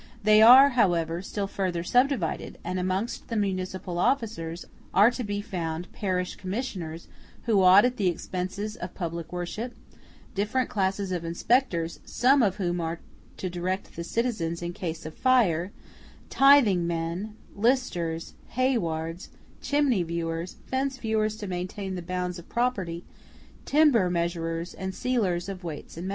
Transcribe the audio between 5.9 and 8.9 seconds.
parish commissioners, who audit the expenses